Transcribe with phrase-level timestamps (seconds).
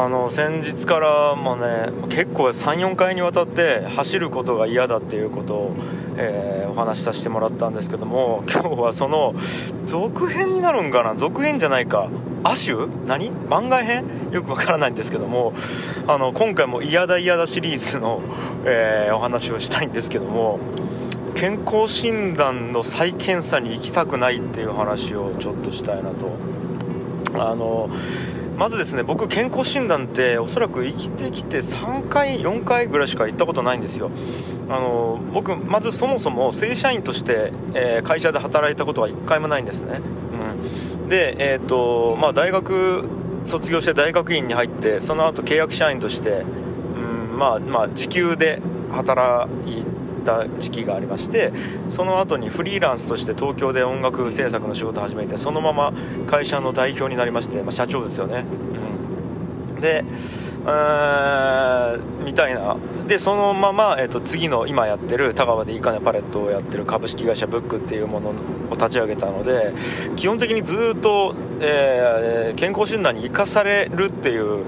[0.00, 5.74] あの先日からもね結構34回にわたって走ることが嫌だっていうことを、
[6.16, 9.34] えー、お話しさせてもらったんですけども今日はその
[9.84, 11.16] 続編になるんかな？
[11.16, 12.08] 続編じゃないか。
[12.42, 12.86] 亜種？
[13.06, 13.30] 何？
[13.50, 14.06] 番外編？
[14.32, 15.52] よくわからないんですけども
[16.06, 18.22] あの今回も「嫌だ嫌だ」シリーズの、
[18.64, 20.60] えー、お話をしたいんですけども
[21.34, 26.30] 健康診断の再検査に行きたくないっていう話をちょっとしたいなと。
[27.32, 27.88] あの
[28.60, 34.10] まずですね僕健康診断っておそらく生きてきて3回4回ぐらいしか行ったことないんですよ。
[34.68, 40.02] あの僕まずそもそも正社員として、えー、会社で働いたことは1回もないんですね、
[41.00, 43.08] うん、でえっ、ー、とまあ大学
[43.46, 46.44] 卒業して大学院に入ってその後契約社員として、
[47.30, 51.52] うん、まあまあ時給で働いてった時期がありまして
[51.88, 55.92] その後にフリーランスとして東京で音楽制作の仕事を始めてそのまま
[56.26, 58.44] 会社の代表になりまして、まあ、社長ですよね、
[59.74, 60.04] うん、で
[62.24, 62.76] みたいな。
[63.06, 68.34] でそのまま、えーと、次の今やってる田川でいいかねパレットをやってる株式会社ブックっていうものを
[68.72, 69.74] 立ち上げたので
[70.14, 74.64] 基本的にずっと、えー、健康診断に生かされるっていう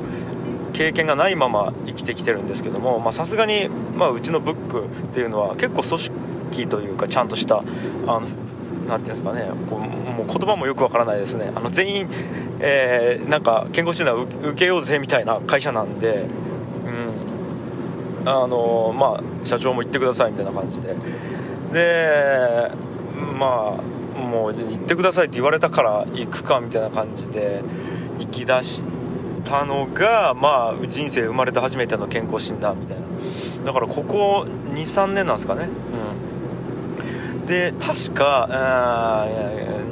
[0.73, 7.63] 経験がないまま生きてきてるんですけどもさすがに、まあ、うちのブックっていうのは結構組織というかちゃんとしたあ
[8.07, 11.53] のなていうんですかねこうもう言葉もよくわからないですね。
[11.55, 12.09] あの全員、
[12.61, 16.27] えー、なんか健康診断受けようぜみたいな会社なんで、
[18.21, 20.97] うん、あのまあ社長も言ってくださいみたいな感じで。
[21.73, 22.71] で
[23.39, 27.63] まあもう行ってくださいって言われたから行くかみたいな感じで
[28.19, 29.02] 行きだして
[29.45, 33.03] たのが、まあ、人生生まれて初めての健康診断みたいな。
[33.65, 35.69] だからここ23年なんですかね。
[37.37, 37.47] うん。
[37.47, 39.27] で確か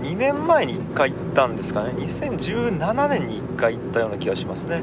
[0.03, 1.93] 2年前に1回行ったんですかね。
[1.97, 4.83] 2017年に1回行ったような気がしますね。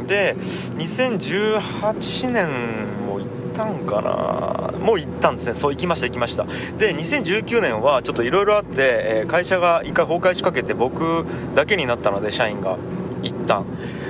[0.00, 0.06] うん。
[0.06, 4.78] で2018年も行ったんかな。
[4.78, 5.54] もう行ったんですね。
[5.54, 6.44] そう行きました行きました。
[6.76, 11.24] で2019年はちょっといろいろあって、会社が1回崩壊しかけて僕
[11.54, 12.76] だけになったので社員が。
[13.22, 13.64] 一旦、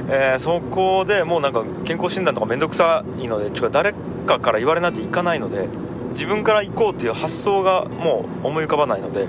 [0.09, 3.95] えー、そこでもうなんか健康診断とか面倒くさいのでちょ誰
[4.27, 5.69] かから言われないといかないので
[6.11, 9.27] 自分から行こうっていう発想がもう思い浮かばないので、う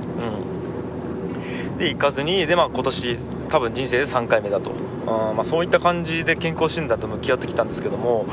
[1.76, 3.18] ん、で行かずにで、まあ、今年
[3.50, 4.72] 多分人生で3回目だと、
[5.08, 8.28] あまあ、そういった感じで健康診断と向き合ってきたんですけどもも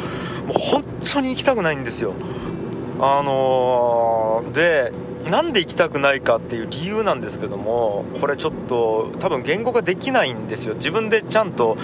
[0.51, 0.83] う本
[1.13, 2.15] 当に行きたくないんですよ。
[2.99, 4.93] あのー、で
[5.31, 10.75] なんで行きたくないかっていう理由なんですけどもこれちょっと多分言語化できないんですよ。
[10.75, 11.77] 自分でちゃんと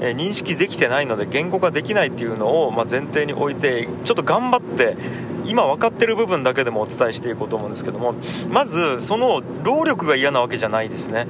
[0.00, 4.96] え認識できてないので言語化できないっていうのを、ま前提に置いてちょっと頑張って
[5.44, 8.14] 今分かってる部分だけでもお伝えしていこうと思うんですけども
[8.48, 11.26] まずその労力が嫌なわけじゃないですね。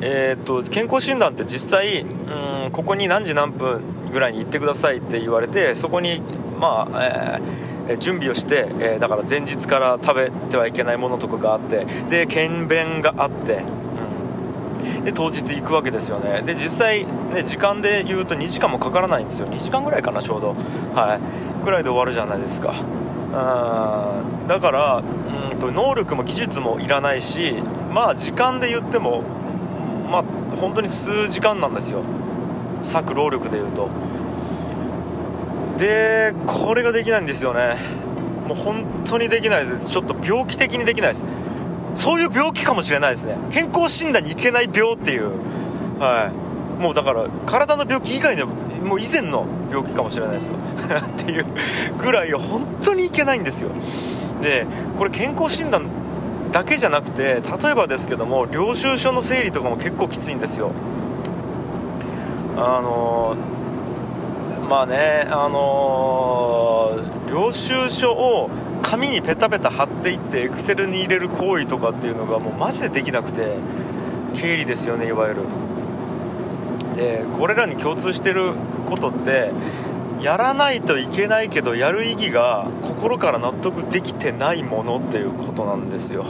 [0.00, 3.80] えーと、と健康診断って実際うんここに何時何分
[4.12, 6.22] ぐらいに行ってくださいって言われてそこに
[6.58, 13.62] まあ、えー準備をして、えだから前日から食べてはいけないものとかがあってで検便があって、
[14.96, 16.42] うん、で当日行くわけですよね。
[16.42, 19.48] で実際、ね、時間で言うと2時間もかからないんですよ。
[19.48, 20.54] 2時間ぐらいかなちょうど。
[20.94, 21.64] はい。
[21.64, 22.74] ぐらいで終わるじゃないですか。
[22.74, 24.48] うん。
[24.48, 25.02] だから
[25.52, 27.54] うんと能力も技術もいらないし
[27.92, 29.22] まあ時間で言っても
[30.10, 30.24] まあ
[30.56, 32.02] 本当に数時間なんですよ。
[32.82, 33.88] 割く労力で言うと。
[35.78, 37.76] でこれができないんですよね。
[38.46, 39.90] もう本当にできないです。
[39.90, 41.24] ちょっと病気的にできないです。
[41.94, 43.36] そういう病気かもしれないですね。
[43.50, 45.30] 健康診断に行けない病っていう。
[46.00, 46.32] は
[46.78, 46.82] い。
[46.82, 50.54] もうだから体の病気以外でもう以前の病気かもしれないですよ。
[50.98, 51.46] っていう
[51.96, 53.70] ぐらい本当にいけないんですよ。
[54.42, 54.66] で
[54.96, 55.88] これ健康診断
[56.50, 60.72] だけじゃなくて例えばですけども領収書の整理とかも結構きついんですよ。
[62.56, 63.57] あのー
[64.68, 68.50] まあね、あのー、領収書を
[68.82, 73.56] 紙にペタペタ貼っていってエクセルに入れる行為とかっていうのがもうマジでできなくて
[74.34, 75.42] 経理ですよねいわゆる。
[76.96, 78.52] でこれらに共通してる
[78.84, 79.52] ことって
[80.20, 86.26] やらないといけないけどやる意義が心から納得できてないものっていうことなんですよ。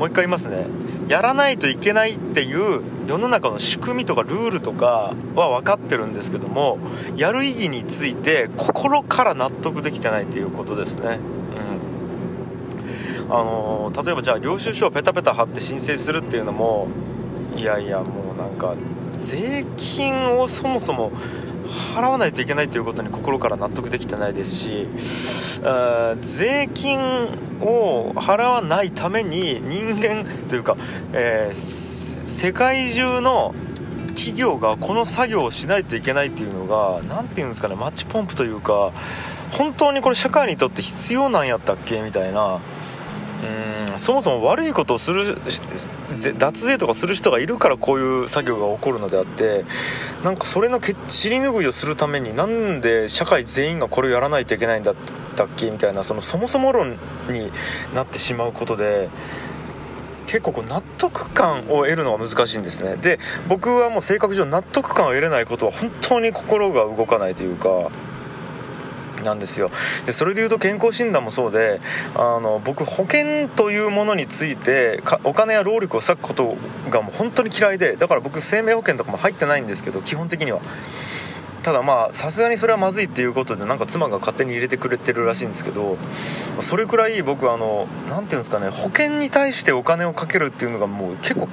[0.00, 0.64] もう一回言いますね。
[1.08, 6.78] やらないといけないっていう世の中の仕組みとかルールとかは分かってるんですけども
[7.16, 11.18] やる意義について心から納得できてないっていうことですね。
[13.28, 13.34] うん。
[13.34, 16.88] あの例えばじゃあ領収書をペタペタ貼って申請するっていうのも
[17.54, 18.76] いやいやもうなんか
[19.12, 21.12] 税金をそもそも
[21.70, 24.88] 払わないといけないということに心から納得できてないですし
[26.20, 26.98] 税金
[27.60, 30.76] を払わないために人間というか、
[31.12, 33.54] えー、世界中の
[34.14, 38.92] 企業がこの作業をしないといけないっていうのが何て言うんですかねマッチポンプというか
[39.52, 42.60] 本当にこれ社会にとって必要なんやったっけみたいな
[43.92, 45.38] うんそもそも悪いことをする
[46.38, 49.64] 脱税とかする人がいるからこういう作業が起こるのであって
[50.24, 54.94] なんかそれの尻拭いをするためになんで社会全員がこれをやらないといけないんだっ
[55.36, 56.98] たっけみたいなそのそもそも論
[57.28, 57.50] に
[57.94, 59.08] なってしまうことで
[60.26, 62.96] 結構こう納得感を得るのが難しいんですね。
[62.96, 63.18] で
[63.48, 67.90] 僕はもう性格上納得感を得れないことは本当に心が動かないというか
[69.22, 69.70] なんですよ。
[70.06, 71.80] でそれでいうと健康診断もそうで
[72.14, 76.56] あの僕保険というものについてお金や労力を割くこと
[76.90, 80.60] がもう本当に嫌いでだから僕生命保険とかも入ってないんですけど基本的には。
[81.62, 85.98] ただまあさすがにそれはまずいっていうことでなんか妻が勝手に入れてくれてるらしいんですけど
[86.60, 91.48] それくらい僕あの何て言うんですかね保険に対してお金をかけるっていうのがもう結構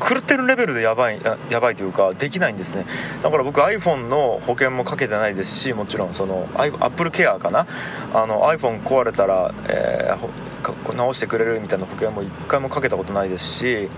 [0.00, 1.20] 狂ってるレベルでやばい
[1.50, 2.86] やばいというかできないんですね。
[3.22, 7.66] だから僕 iPhone の保険もかけてないですしもちろんその Apple Care かな？
[8.12, 13.88] あの iPhone 壊れたら、えー、直してくれるみたいな保険も1回もかけたことないですし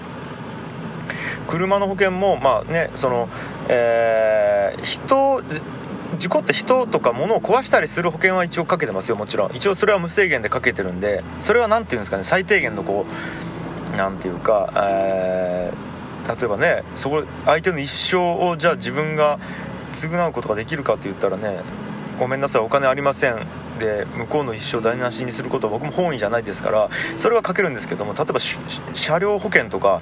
[1.48, 3.28] 車の保険もまあねその、
[3.68, 5.42] えー、人
[6.18, 9.56] 事故って人とか物を壊したりする保険は一応かけてますよもちろん。
[9.56, 13.55] 一応それは無制限でかけてるんでそれは何て言うんですかね最低限のこう
[13.94, 15.96] 何て言うか、えー
[16.26, 19.38] 例えばねそこ相手の一生をじゃあ自分が
[19.92, 21.60] 償うことができるかって言ったらね
[22.18, 23.46] ごめんなさいお金ありません。
[23.78, 26.88] で向こうの一生台無しにすることは僕も本意じゃないですから
[27.18, 30.00] それはかけるんですけども例えば車両保険とか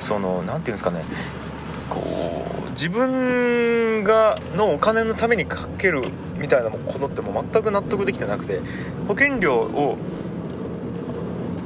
[0.00, 1.04] その何て言うんですかね
[1.88, 2.02] こ
[2.66, 6.02] う自分がのお金のためにかける
[6.36, 8.60] みたいなことってもう全く納得できてなくて
[9.06, 9.96] 保険料を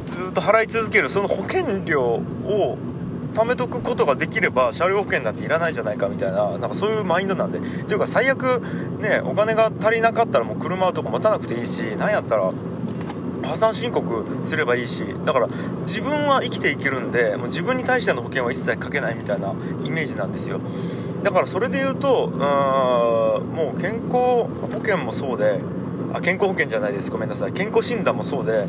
[0.06, 2.79] ずっと払い続けるその保険料を
[3.35, 7.61] 貯めとくことができれば車両保険なんていらないじゃないかみたいななんかそういうマインドなんで。
[7.85, 8.62] というか最悪
[9.00, 12.53] ねお金が足りなかったらもう車とか持たなくていいし何やったら
[13.43, 15.49] 破産申告すればいいしだから
[15.82, 19.55] 自分は生きていけるんでもう自分に対しての保険は一切かけないみたいな
[19.85, 20.61] イメージなんですよ。
[21.23, 25.61] だからそれで言うとうーんもう健康保険もそうで
[26.14, 27.11] あ健康保険じゃないです。
[27.11, 27.52] ごめんなさい。
[27.52, 28.67] 健康診断もそうで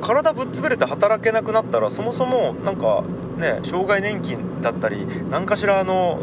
[0.00, 3.04] 体ぶっ潰れて働けなくなったらそもそもなんか
[3.36, 6.20] ね障害年金だったり何かしらの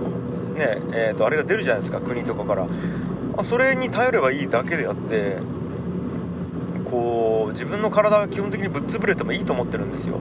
[0.53, 2.67] ねえーと、あれが出るじゃないですか国とかから。
[3.35, 5.37] あそれに頼ればいいだけであって
[6.85, 10.19] こう自分の体は基本的にぶっ潰れてもいいと思ってるんですよ。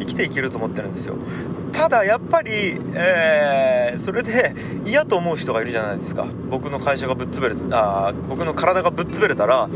[0.00, 1.16] 生きていけると思ってるんですよ。
[1.72, 4.54] ただやっぱり、えー、それで
[4.84, 6.26] 嫌と思う人がいるじゃないですか。
[6.50, 9.68] 僕の会社がぶっ潰れあ僕の体がぶっ潰れたら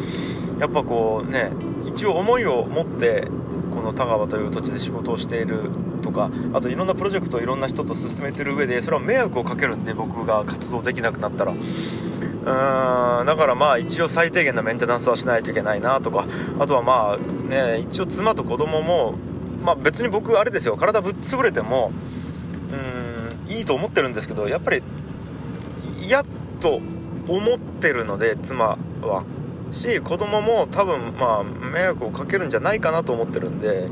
[0.63, 1.51] やっぱこうね
[1.85, 3.27] 一応思いを持って
[3.73, 5.71] この田川という土地で仕事をしている
[6.03, 11.53] とかあといろんなプロジェクトをいろんな人と進めてる上でそれは迷惑をかけるんで僕が活動できなくなったら。
[11.53, 16.27] うーんだからまあ一応最低限のメンテナンスはしないといけないなとか
[16.61, 19.15] あとはまあね一応妻と子供も
[19.65, 21.93] まあ別に僕あれですよ体ぶっ潰れても
[23.49, 24.83] うんいいと思ってるんですけどやっぱり
[26.01, 26.25] 嫌
[26.61, 26.81] と
[27.29, 29.25] 思ってるので妻は。
[29.73, 33.89] し子供も多分まあ迷惑をかけるんじゃないかなと思ってるんで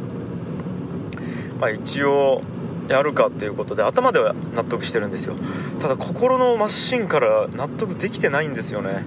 [1.59, 2.43] まあ一応
[2.89, 5.37] やるかっていうことで頭では納得してるんですよ。
[5.79, 9.05] ただ心のマシンから納得できてないんですよね。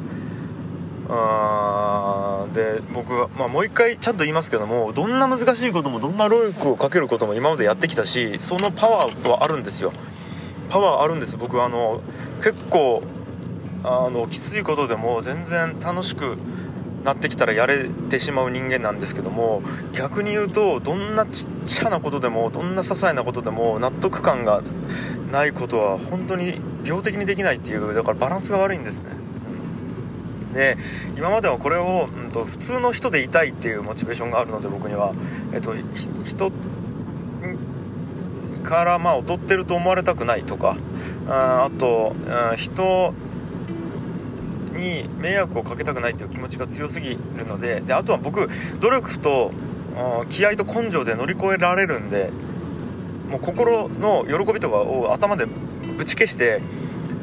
[1.09, 9.91] あで僕は、まあ、もう一回ちゃんと言いますけどもどんな難しいこともどんな労力をかけることも今までやってきたしそのパワーはあるんですよ。
[10.69, 11.35] パワーあるんです。
[11.35, 12.01] 僕あの
[12.37, 13.03] 結構
[13.83, 16.37] あのきついことでも全然楽しく
[17.03, 19.61] なってきたらやれてしまう人間なんですけども
[19.91, 24.63] 逆に言うとどんなちっちゃなことでもどんな些細なことでも納得感が
[25.31, 29.09] ないことは本当に病的にできないっていうだからバランスが悪いんですね。
[30.53, 30.77] で
[31.17, 35.13] 今まではこれを、うんと、普通の人でいたいっていうモチベーションがあるので僕には、
[35.51, 35.73] えっと、
[36.23, 36.51] 人
[38.63, 40.77] からまあ劣ってると思われたくないとか。
[41.27, 42.13] ああと、
[42.51, 43.13] うん、人
[44.73, 48.49] に迷惑をかけたくないという気持ちが強すぎるのでであとは僕
[48.79, 49.51] 努力と
[50.29, 52.31] 気合と根性で乗り越えられるんで
[53.29, 56.61] もう心の喜びとかを頭でぶち消して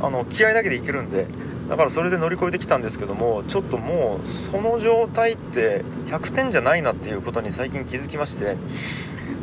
[0.00, 1.26] あの気合だけでいけるんで
[1.68, 8.56] だからそれで乗り越えてきたんですけどもちょっともうその状態って100点じゃないなっていうことに最近気づきまして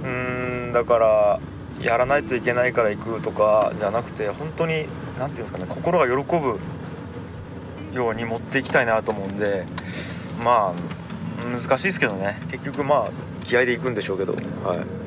[0.03, 1.39] うーんだから
[1.81, 4.87] やらないといけないから行くとかじゃなくて本当に何て
[5.17, 6.59] 言うんですかね心が喜ぶ
[7.97, 9.65] ように持っていきたいなと思うんで
[10.43, 10.73] ま
[11.41, 13.11] あ難しいですけどね結局まあ
[13.43, 15.06] 気合でいくんでしょうけどはい。